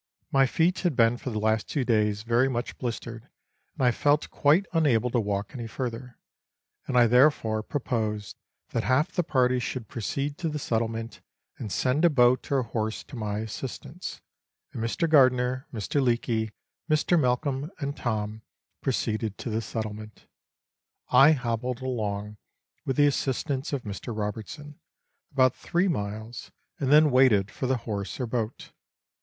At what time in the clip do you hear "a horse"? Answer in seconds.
12.57-13.03